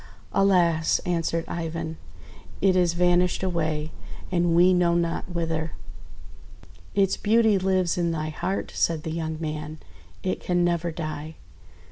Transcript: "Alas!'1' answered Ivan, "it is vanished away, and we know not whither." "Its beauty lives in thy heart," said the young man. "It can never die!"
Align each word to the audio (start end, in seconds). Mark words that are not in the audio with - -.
"Alas!'1' 0.33 1.07
answered 1.07 1.45
Ivan, 1.47 1.97
"it 2.59 2.75
is 2.75 2.95
vanished 2.95 3.43
away, 3.43 3.91
and 4.31 4.55
we 4.55 4.73
know 4.73 4.95
not 4.95 5.29
whither." 5.29 5.73
"Its 6.95 7.17
beauty 7.17 7.59
lives 7.59 7.99
in 7.99 8.09
thy 8.09 8.29
heart," 8.29 8.71
said 8.73 9.03
the 9.03 9.11
young 9.13 9.37
man. 9.39 9.77
"It 10.23 10.39
can 10.39 10.63
never 10.63 10.91
die!" 10.91 11.35